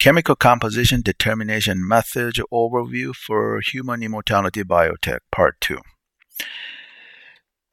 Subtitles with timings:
[0.00, 5.76] Chemical Composition Determination Methods Overview for Human Immortality Biotech, Part 2.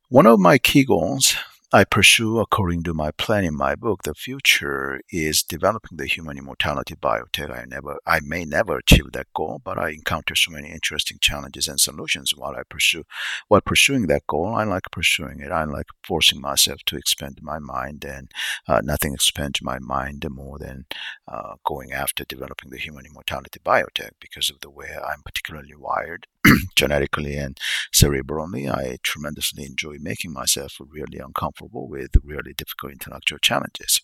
[0.09, 1.37] One of my key goals
[1.77, 4.01] I pursue according to my plan in my book.
[4.01, 7.51] The future is developing the human immortality biotech.
[7.55, 11.67] I never, I may never achieve that goal, but I encounter so many interesting challenges
[11.67, 13.03] and solutions while I pursue,
[13.47, 14.55] while pursuing that goal.
[14.55, 15.51] I like pursuing it.
[15.51, 18.31] I like forcing myself to expand my mind, and
[18.67, 20.87] uh, nothing expands my mind more than
[21.27, 26.25] uh, going after developing the human immortality biotech because of the way I'm particularly wired.
[26.75, 27.57] genetically and
[27.93, 34.01] cerebrally, I tremendously enjoy making myself really uncomfortable with really difficult intellectual challenges.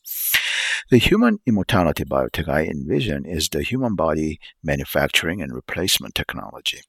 [0.89, 6.81] The human immortality biotech I envision is the human body manufacturing and replacement technology.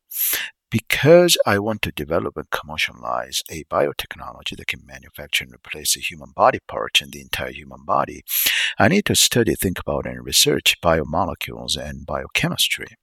[0.70, 6.00] Because I want to develop and commercialize a biotechnology that can manufacture and replace the
[6.00, 8.24] human body parts in the entire human body,
[8.76, 12.96] I need to study, think about, and research biomolecules and biochemistry.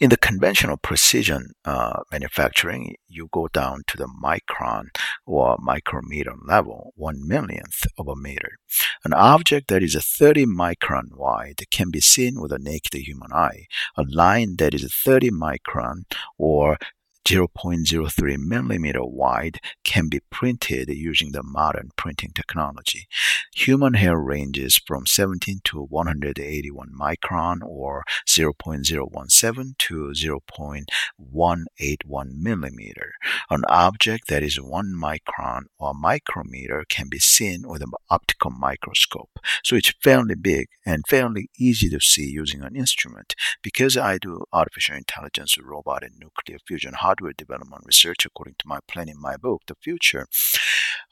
[0.00, 4.86] In the conventional precision uh, manufacturing, you go down to the micron
[5.26, 8.58] or micrometer level, one millionth of a meter.
[9.04, 13.66] An object that is 30 micron wide can be seen with a naked human eye.
[13.96, 16.04] A line that is 30 micron
[16.38, 16.78] or
[17.24, 23.06] 0.03 millimeter wide can be printed using the modern printing technology.
[23.54, 33.12] Human hair ranges from 17 to 181 micron or 0.017 to 0.181 millimeter.
[33.50, 39.38] An object that is 1 micron or micrometer can be seen with an optical microscope.
[39.62, 43.34] So it's fairly big and fairly easy to see using an instrument.
[43.62, 48.78] Because I do artificial intelligence, robot, and nuclear fusion hardware development research according to my
[48.88, 50.26] plan in my book, The Future,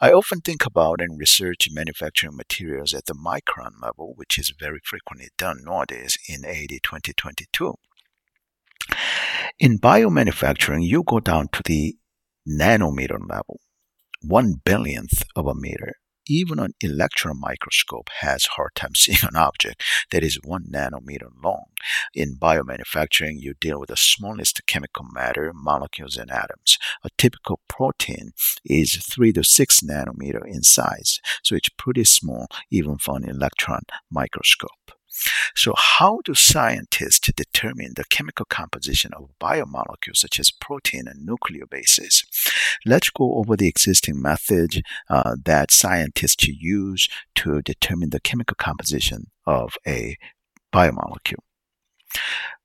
[0.00, 4.80] I often think about and research manufacturing materials at the micron level, which is very
[4.84, 7.74] frequently done nowadays in AD 2022.
[9.58, 11.96] In biomanufacturing, you go down to the
[12.48, 13.60] nanometer level,
[14.22, 19.82] one billionth of a meter even an electron microscope has hard time seeing an object
[20.10, 21.66] that is one nanometer long.
[22.14, 26.78] In biomanufacturing, you deal with the smallest chemical matter, molecules, and atoms.
[27.04, 28.32] A typical protein
[28.64, 33.82] is 3 to 6 nanometer in size, so it's pretty small even for an electron
[34.10, 34.99] microscope.
[35.54, 42.24] So, how do scientists determine the chemical composition of biomolecules such as protein and nucleobases?
[42.86, 49.30] Let's go over the existing methods uh, that scientists use to determine the chemical composition
[49.46, 50.16] of a
[50.72, 51.42] biomolecule.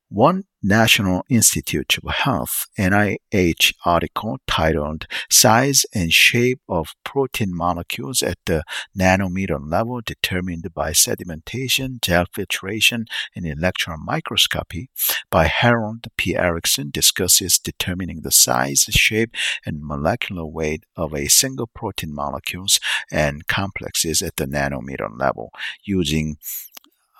[0.10, 8.38] One National Institute of Health NIH article titled Size and Shape of Protein Molecules at
[8.46, 8.64] the
[8.98, 13.06] Nanometer Level Determined by Sedimentation, Gel Filtration,
[13.36, 14.90] and Electron Microscopy
[15.32, 16.36] by Harold P.
[16.36, 22.80] Erickson discusses determining the size, shape, and molecular weight of a single protein molecules
[23.12, 25.52] and complexes at the nanometer level
[25.84, 26.38] using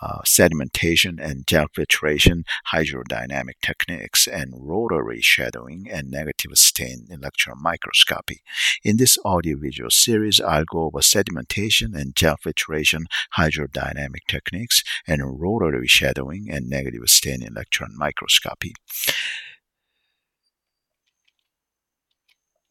[0.02, 8.42] uh, sedimentation and gel filtration, hydrodynamic techniques, and rotary shadowing and negative stain electron microscopy.
[8.84, 13.06] In this audiovisual series, I'll go over sedimentation and gel filtration,
[13.38, 18.74] hydrodynamic techniques, and rotary shadowing and negative stain electron microscopy.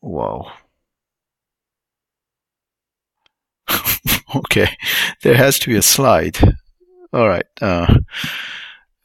[0.01, 0.49] Whoa.
[4.37, 4.77] okay,
[5.23, 6.39] there has to be a slide.
[7.15, 7.47] All right.
[7.63, 7.99] Uh,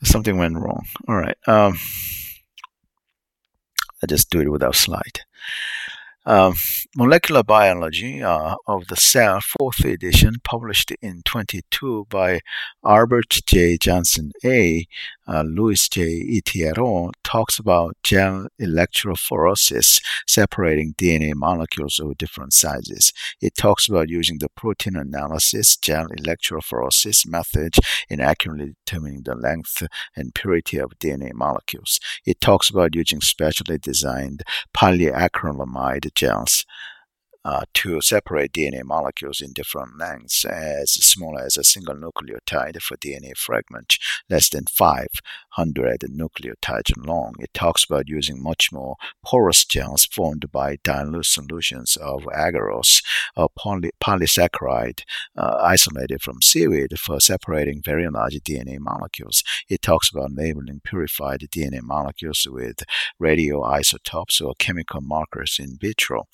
[0.03, 0.83] something went wrong.
[1.07, 1.37] All right.
[1.45, 1.77] Um,
[4.01, 5.19] I just do it without slide.
[6.25, 6.55] Um,
[6.95, 12.39] Molecular Biology uh, of the Cell, fourth edition, published in 22 by
[12.83, 13.77] Albert J.
[13.77, 14.87] Johnson A.
[15.29, 16.23] Uh, Lewis J.
[16.23, 23.13] Itiero, talks about gel electrophoresis, separating DNA molecules of different sizes.
[23.39, 27.75] It talks about using the protein analysis gel electrophoresis method
[28.09, 29.83] in accurately determining the length
[30.15, 31.99] and purity of DNA molecules.
[32.25, 34.41] It talks about using specially designed
[34.75, 36.65] polyacrylamide gels
[37.45, 42.97] uh, to separate DNA molecules in different lengths as small as a single nucleotide for
[42.97, 43.97] DNA fragment
[44.29, 47.33] less than 500 nucleotides long.
[47.39, 48.95] It talks about using much more
[49.25, 53.01] porous gels formed by dilute solutions of agarose,
[53.35, 55.03] a poly- polysaccharide
[55.37, 59.43] uh, isolated from seaweed for separating very large DNA molecules.
[59.69, 62.83] It talks about labeling purified DNA molecules with
[63.21, 66.27] radioisotopes or chemical markers in vitro.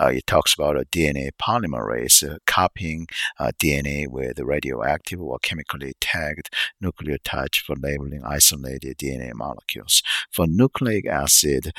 [0.00, 5.94] Uh, it talks about a DNA polymerase uh, copying uh, DNA with radioactive or chemically
[6.00, 6.50] tagged
[6.82, 10.02] nucleotides for labeling isolated DNA molecules.
[10.30, 11.72] For nucleic acid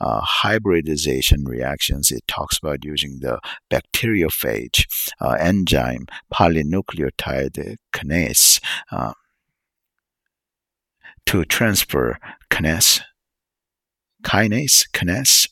[0.00, 3.40] uh, hybridization reactions, it talks about using the
[3.70, 4.86] bacteriophage
[5.38, 8.60] enzyme polynucleotide kinase
[11.26, 12.18] to transfer
[12.50, 13.02] kinase
[14.22, 15.48] kinase kinase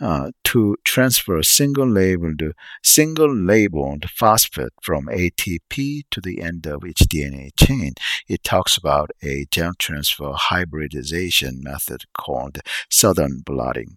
[0.00, 2.42] uh, to transfer a single labeled
[2.82, 7.94] single labeled phosphate from ATP to the end of each DNA chain.
[8.28, 12.58] It talks about a gel transfer hybridization method called
[12.90, 13.96] southern blotting.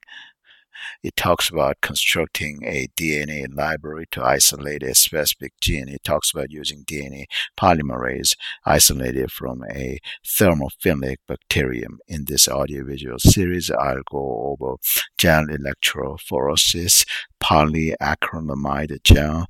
[1.04, 5.90] It talks about constructing a DNA library to isolate a specific gene.
[5.90, 7.26] It talks about using DNA
[7.58, 8.36] polymerase
[8.66, 12.00] isolated from a thermophilic bacterium.
[12.08, 14.78] In this audiovisual series, I'll go over
[15.18, 17.06] gel electrophoresis,
[17.42, 19.48] polyacrylamide gel,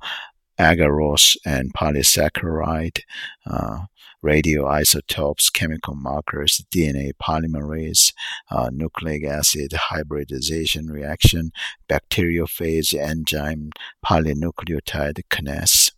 [0.60, 3.00] agarose and polysaccharide,
[3.46, 3.78] uh,
[4.22, 8.12] radioisotopes, chemical markers, DNA polymerase,
[8.50, 11.50] uh, nucleic acid hybridization reaction,
[11.88, 13.70] bacteriophage enzyme
[14.04, 15.92] polynucleotide kinase.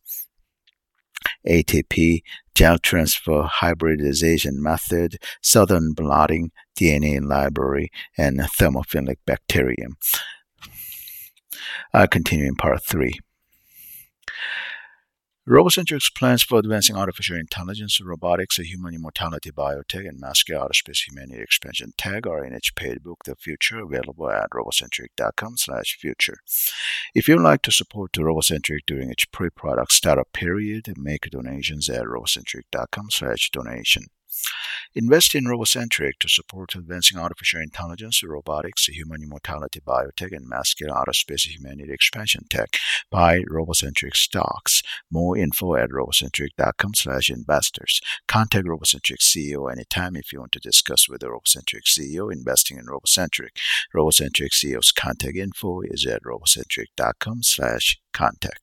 [1.46, 2.22] ATP,
[2.54, 9.96] gel transfer hybridization method, southern blotting, DNA library, and thermophilic bacterium.
[11.92, 13.18] I'll continue in part 3.
[15.48, 21.92] Robocentric's plans for advancing artificial intelligence, robotics, human immortality, biotech, and masculine aerospace humanity expansion
[21.98, 26.38] tag are in its paid book, The Future, available at robocentric.com slash future.
[27.12, 33.10] If you'd like to support Robocentric during its pre-product startup period, make donations at robocentric.com
[33.10, 34.04] slash donation.
[34.94, 41.46] Invest in Robocentric to support advancing artificial intelligence, robotics, human immortality, biotech, and masculine aerospace
[41.46, 42.76] humanity expansion tech.
[43.10, 44.82] Buy Robocentric stocks.
[45.10, 48.02] More info at robocentric.com slash investors.
[48.28, 52.84] Contact Robocentric CEO anytime if you want to discuss with the Robocentric CEO investing in
[52.84, 53.56] Robocentric.
[53.94, 58.61] Robocentric CEO's contact info is at robocentric.com slash contact.